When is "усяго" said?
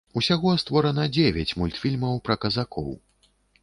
0.19-0.53